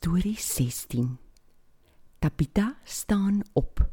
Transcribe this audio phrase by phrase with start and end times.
[0.00, 1.18] Storie 16.
[2.18, 3.90] Tabita staan op.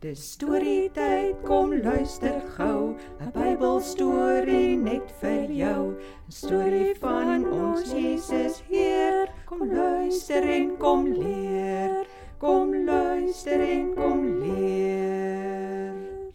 [0.00, 5.92] Dis storie tyd, kom luister gou, 'n Bybelstorie net vir jou.
[5.92, 9.28] 'n Storie van ons Jesus Heer.
[9.44, 12.06] Kom luister en kom leer.
[12.38, 16.32] Kom luister en kom leer.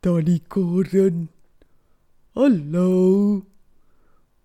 [0.00, 1.28] Tannie Karen.
[2.34, 3.51] Hallo.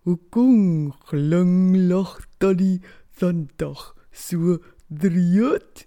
[0.08, 2.80] Hoe kom glinglag tannie
[3.20, 4.56] vandag so
[4.88, 5.82] dreed?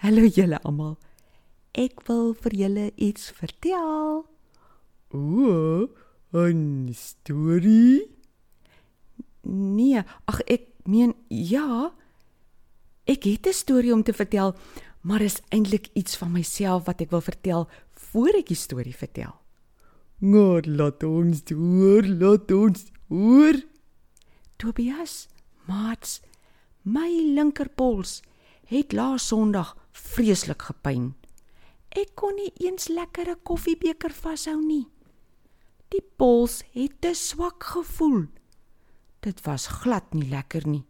[0.00, 0.94] Hallo julle almal.
[1.76, 4.24] Ek wil vir julle iets vertel.
[5.12, 5.84] O,
[6.32, 8.08] 'n storie?
[9.44, 11.92] Nee, ag ek meen ja.
[13.04, 14.56] Ek het 'n storie om te vertel,
[15.04, 19.36] maar is eintlik iets van myself wat ek wil vertel voor ek die storie vertel.
[20.24, 23.60] Nou laat ons hoor, laat ons hoor.
[24.56, 25.28] Tobias,
[25.68, 26.20] maats,
[26.82, 28.22] my linkerpols
[28.66, 31.14] het laas Sondag vreeslik gepyn.
[31.96, 34.88] Ek kon nie eens lekker 'n koffiebeker vashou nie.
[35.88, 38.26] Die pols het te swak gevoel.
[39.20, 40.84] Dit was glad nie lekker nie.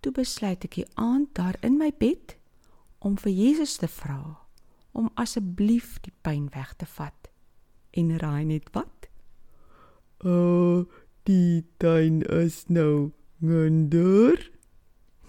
[0.00, 2.36] Toe besluit ek die aand daar in my bed
[2.98, 4.38] om vir Jesus te vra
[4.92, 7.30] om asseblief die pyn weg te vat.
[7.90, 9.08] En raai net wat?
[10.24, 10.84] Uh,
[11.30, 14.50] die tuin is nou minder.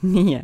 [0.02, 0.44] Nee.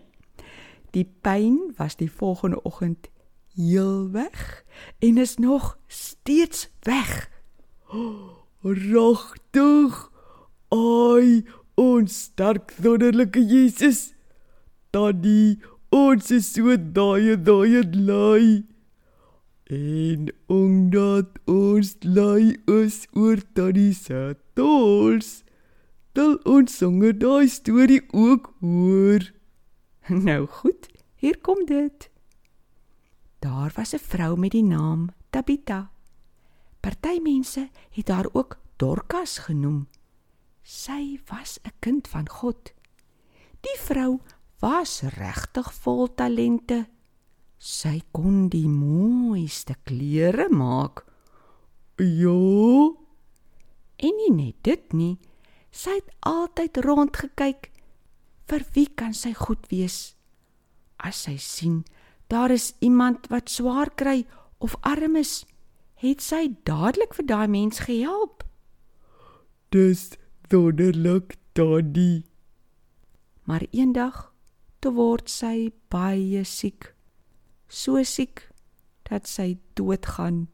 [0.93, 3.09] Die pyn was die volgende oggend
[3.57, 4.63] heel weg
[4.99, 7.29] en is nog steeds weg.
[8.61, 9.97] Regtig?
[10.69, 14.13] Ai, ons sterk wonderlike Jesus.
[14.91, 15.57] Daddy,
[15.89, 18.65] ons is so daai daai lei.
[19.67, 25.43] En omdat ons lei is oor Daddy se tols,
[26.17, 29.25] dan ons songe daai storie ook hoor.
[30.07, 30.87] Nou goed,
[31.19, 32.09] hier kom dit.
[33.43, 35.91] Daar was 'n vrou met die naam Tabita.
[36.79, 39.87] Party mense het haar ook Dorcas genoem.
[40.63, 42.73] Sy was 'n kind van God.
[43.61, 44.19] Die vrou
[44.59, 46.87] was regtig vol talente.
[47.57, 51.05] Sy kon die mooiste klere maak.
[51.97, 53.05] Ja,
[53.97, 55.15] En nie net dit nie,
[55.71, 57.71] sy het altyd rondgekyk.
[58.47, 60.15] Vir wie kan sy goed wees?
[60.97, 61.83] As sy sien
[62.27, 64.25] daar is iemand wat swaar kry
[64.57, 65.45] of arm is,
[65.95, 68.43] het sy dadelik vir daai mens gehelp.
[69.69, 70.15] dis
[70.49, 72.23] wonderlik, Daddy.
[73.43, 74.33] Maar eendag
[74.79, 76.93] te word sy baie siek.
[77.67, 78.47] So siek
[79.09, 80.47] dat sy doodgaan.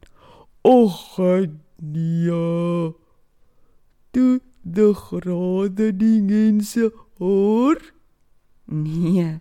[0.62, 1.18] Och,
[1.78, 2.94] nee.
[4.73, 7.78] De grade die mense hoor.
[8.66, 9.39] Nee.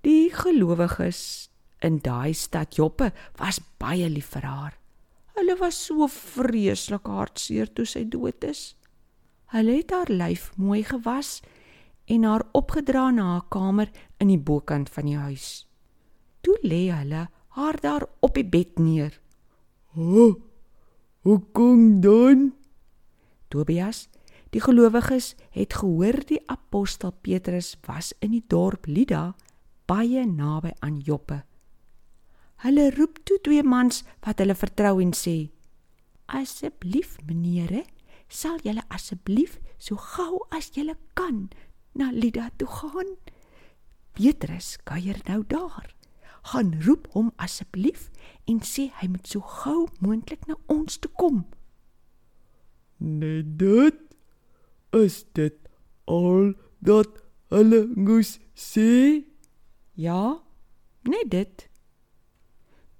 [0.00, 1.50] Die gelowiges
[1.84, 4.78] in daai stad Joppe was baie lief vir haar.
[5.36, 8.72] Hulle was so vreeslik hartseer toe sy dood is.
[9.52, 11.42] Hulle het haar lyf mooi gewas
[12.08, 13.92] en haar opgedra na haar kamer
[14.24, 15.66] in die bokant van die huis.
[16.40, 17.28] Toe lê hulle
[17.60, 19.20] haar daar op die bed neer.
[19.92, 20.40] Oh,
[21.28, 22.54] hoe kom dan?
[23.54, 24.08] Tobias,
[24.50, 29.36] die gelowiges het gehoor die apostel Petrus was in die dorp Lida
[29.86, 31.44] baie naby aan Joppe.
[32.66, 35.52] Hulle roep toe twee mans wat hulle vertrou en sê:
[36.26, 37.84] "Asseblief, meneere,
[38.28, 41.50] sal julle asseblief so gou as julle kan
[41.94, 43.14] na Lida toe gaan?"
[44.18, 45.94] Petrus kuier nou daar.
[46.50, 48.10] Gaan roep hom asseblief
[48.50, 51.46] en sê hy moet so gou moontlik na ons toe kom.
[52.98, 54.00] Net dit
[54.94, 55.56] is dit
[56.04, 57.22] al dat
[57.54, 59.24] hulle moes sê.
[59.94, 60.40] Ja,
[61.02, 61.66] net dit.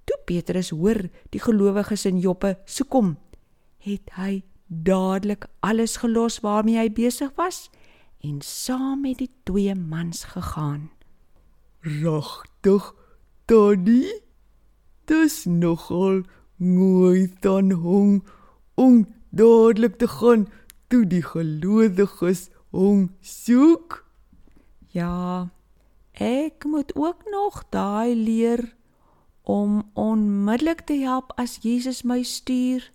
[0.05, 3.15] Toe Petrus hoor die gelowiges in Joppe se kom,
[3.85, 7.69] het hy dadelik alles gelos waarmee hy besig was
[8.25, 10.89] en saam met die twee mans gegaan.
[11.85, 12.93] Regtig,
[13.45, 14.09] Daddy?
[15.05, 16.23] Dis nogal
[16.57, 18.23] mooi dan hom
[18.73, 19.05] om
[19.35, 20.47] dadelik te gaan
[20.87, 24.01] toe die gelowiges hom soek.
[24.95, 25.51] Ja,
[26.15, 28.75] ek moet ook nog daai leer
[29.43, 32.91] om onmiddellik te help as Jesus my stuur.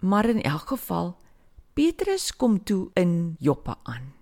[0.00, 1.16] Maar in elk geval,
[1.72, 4.12] Petrus kom toe in Joppe aan.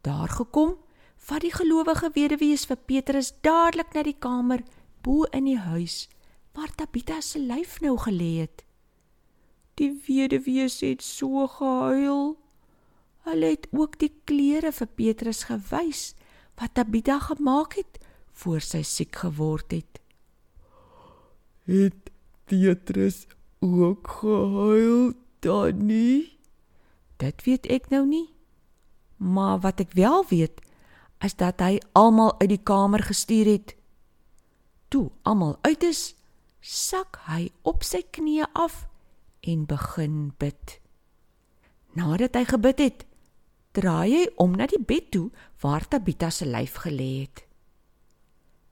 [0.00, 0.76] Daar gekom,
[1.16, 4.60] vat die gelowige weduwees vir Petrus dadelik na die kamer
[5.02, 6.08] bo in die huis
[6.54, 8.63] waar Tabita se lyf nou gelê het.
[9.74, 12.36] Die weduwees het so gehuil.
[13.26, 16.12] Hulle het ook die klere vir Petrus gewys
[16.60, 17.98] wat Tabitha gemaak het
[18.38, 19.98] voor sy siek geword het.
[21.66, 22.10] Het
[22.44, 23.24] Petrus
[23.58, 26.38] ook gehuil dan nie?
[27.16, 28.28] Dit weet ek nou nie.
[29.16, 30.60] Maar wat ek wel weet,
[31.24, 33.74] is dat hy almal uit die kamer gestuur het.
[34.88, 36.12] Toe almal uit is,
[36.60, 38.84] sak hy op sy knieë af
[39.44, 40.78] en begin bid.
[41.94, 43.04] Nadat hy gebid het,
[43.76, 45.28] draai hy om na die bed toe
[45.62, 47.44] waar Tabitha se lyf gelê het.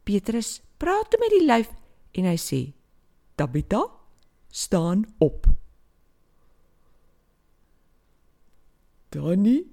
[0.06, 1.70] Petrus praat toe met die lyf
[2.18, 2.60] en hy sê:
[3.36, 3.82] "Tabitha,
[4.50, 5.46] staan op."
[9.12, 9.66] Danny,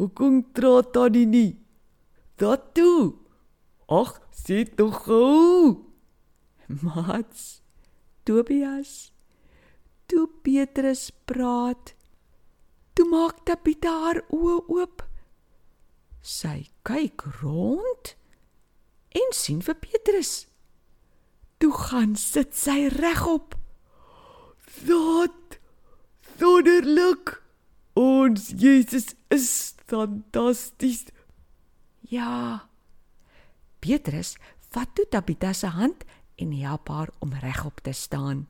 [0.00, 1.58] hoekom traat Danny nie?
[2.40, 3.14] Dat toe.
[3.86, 5.84] Ag, sê tog gou.
[6.66, 7.60] Mats,
[8.24, 9.13] Tobias,
[10.06, 11.94] toe Petrus praat,
[12.94, 15.04] toe maak Tabitha haar oë oop.
[16.24, 18.14] Sy kyk rond
[19.14, 20.46] en sien vir Petrus.
[21.60, 23.54] Toe gaan sit sy regop.
[24.84, 25.58] Dat
[26.40, 27.40] wonderlik.
[27.94, 31.04] Ons Jesus is fantasties.
[32.10, 32.66] Ja.
[33.78, 34.34] Petrus
[34.74, 36.02] vat toe Tabitha se hand
[36.40, 38.48] en help haar om regop te staan.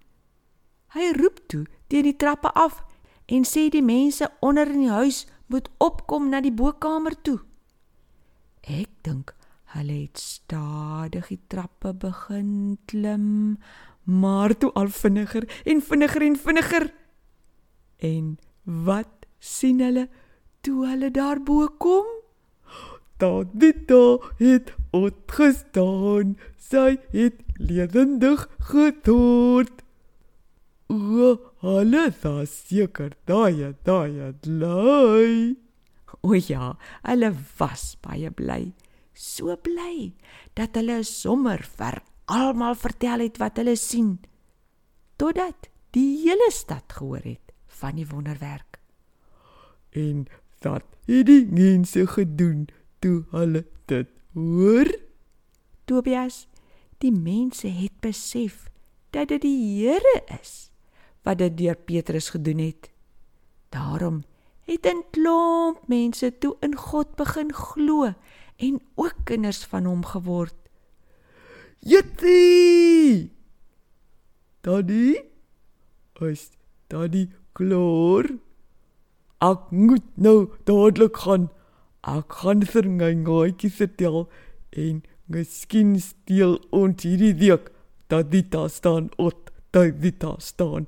[0.94, 2.84] Hy roep toe teen die trappe af
[3.26, 7.40] en sê die mense onder in die huis moet opkom na die bokkamer toe.
[8.62, 9.34] Ek dink
[9.74, 13.58] hulle het stadig die trappe begin klim,
[14.06, 16.86] maar toe al vinniger en vinniger en vinniger.
[17.98, 18.36] En
[18.86, 20.06] wat sien hulle
[20.62, 22.06] toe hulle daarbo kom?
[23.18, 23.90] Daar dit
[24.38, 26.36] het opgestaan.
[26.58, 29.83] Sy het lewendig gedood.
[30.88, 35.56] O, hulle was seker daai daai bly.
[36.22, 38.74] O ja, hulle was baie bly.
[39.14, 40.12] So bly
[40.54, 44.18] dat hulle sommer vir almal vertel het wat hulle sien.
[45.16, 48.80] Totdat die hele stad gehoor het van die wonderwerk.
[49.94, 50.26] En
[50.60, 52.68] wat het die mense gedoen
[53.00, 54.90] toe hulle dit hoor?
[55.84, 56.44] Tobias,
[56.98, 58.68] die mense het besef
[59.12, 60.73] dat dit die Here is
[61.24, 62.90] wat dit deur Petrus gedoen het.
[63.72, 64.22] Daarom
[64.68, 68.12] het 'n klomp mense toe in God begin glo
[68.56, 70.54] en ook kinders van hom geword.
[71.78, 73.30] Jitsie!
[74.60, 75.20] Daddy,
[76.20, 76.50] is
[76.88, 78.24] daddy klaar?
[79.44, 81.50] Ek moet nou dadelik gaan.
[82.00, 84.30] Ek gaan vir my gaatjie vertel
[84.70, 87.70] en miskien steel ons hierdie week
[88.08, 90.86] dat dit daar staan ot, dat dit daar staan.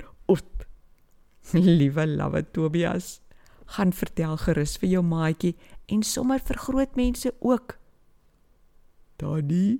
[1.78, 3.20] Liewe lawe Tobias,
[3.66, 5.54] gaan vertel gerus vir jou maatjie
[5.86, 7.76] en sommer vir groot mense ook.
[9.20, 9.78] Daddy,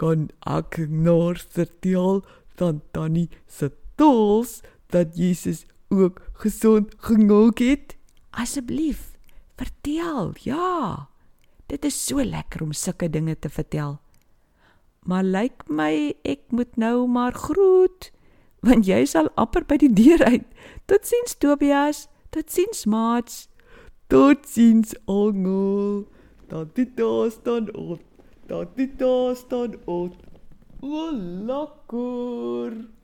[0.00, 2.22] kan ek nou vertel
[2.60, 3.70] dan Tannie se
[4.00, 4.60] tools
[4.94, 7.96] dat Jesus ook gesond gemaak het?
[8.30, 9.12] Asseblief,
[9.58, 10.32] vertel.
[10.46, 11.08] Ja.
[11.66, 13.98] Dit is so lekker om sulke dinge te vertel.
[15.06, 18.10] Maar lyk my ek moet nou maar groet
[18.60, 20.44] want jy sal amper by die deur uit.
[20.86, 23.48] Totsiens Tobias, totsiens Mats.
[24.10, 24.94] Totsiens.
[26.50, 28.00] Dat dit daar staan op.
[28.74, 30.14] Dit daar staan op.
[30.80, 31.10] O
[31.46, 32.99] lekker.